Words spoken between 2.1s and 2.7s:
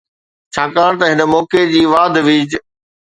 ويجهه